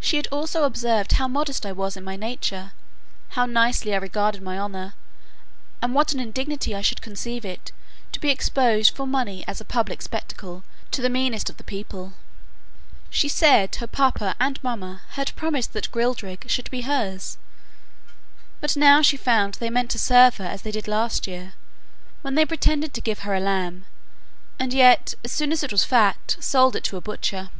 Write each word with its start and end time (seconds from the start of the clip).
She 0.00 0.16
had 0.16 0.26
also 0.28 0.62
observed 0.64 1.12
how 1.12 1.28
modest 1.28 1.66
I 1.66 1.72
was 1.72 1.98
in 1.98 2.02
my 2.02 2.16
nature, 2.16 2.72
how 3.36 3.44
nicely 3.44 3.92
I 3.92 3.98
regarded 3.98 4.40
my 4.40 4.58
honour, 4.58 4.94
and 5.82 5.94
what 5.94 6.14
an 6.14 6.18
indignity 6.20 6.74
I 6.74 6.80
should 6.80 7.02
conceive 7.02 7.44
it, 7.44 7.70
to 8.12 8.20
be 8.20 8.30
exposed 8.30 8.96
for 8.96 9.06
money 9.06 9.44
as 9.46 9.60
a 9.60 9.64
public 9.66 10.00
spectacle, 10.00 10.64
to 10.92 11.02
the 11.02 11.10
meanest 11.10 11.50
of 11.50 11.58
the 11.58 11.62
people. 11.62 12.14
She 13.10 13.28
said, 13.28 13.74
her 13.74 13.86
papa 13.86 14.34
and 14.40 14.58
mamma 14.64 15.02
had 15.10 15.36
promised 15.36 15.74
that 15.74 15.90
Grildrig 15.90 16.48
should 16.48 16.70
be 16.70 16.80
hers; 16.80 17.36
but 18.62 18.78
now 18.78 19.02
she 19.02 19.18
found 19.18 19.56
they 19.56 19.68
meant 19.68 19.90
to 19.90 19.98
serve 19.98 20.38
her 20.38 20.46
as 20.46 20.62
they 20.62 20.70
did 20.70 20.88
last 20.88 21.26
year, 21.26 21.52
when 22.22 22.34
they 22.34 22.46
pretended 22.46 22.94
to 22.94 23.00
give 23.02 23.18
her 23.18 23.34
a 23.34 23.40
lamb, 23.40 23.84
and 24.58 24.72
yet, 24.72 25.12
as 25.22 25.32
soon 25.32 25.52
as 25.52 25.62
it 25.62 25.70
was 25.70 25.84
fat, 25.84 26.34
sold 26.40 26.74
it 26.74 26.84
to 26.84 26.96
a 26.96 27.02
butcher. 27.02 27.50